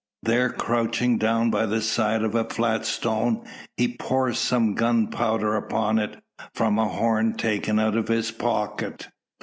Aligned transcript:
There, 0.23 0.49
crouching 0.49 1.19
down 1.19 1.51
by 1.51 1.67
the 1.67 1.79
side 1.79 2.23
of 2.23 2.33
a 2.33 2.43
flat 2.43 2.87
stone, 2.87 3.45
he 3.77 3.87
pours 3.97 4.39
some 4.39 4.73
gunpowder 4.73 5.55
upon 5.55 5.99
it, 5.99 6.19
from 6.55 6.79
a 6.79 6.87
horn 6.87 7.33
taken 7.33 7.77
out 7.79 7.95
of 7.95 8.07
his 8.07 8.31
pocket. 8.31 9.09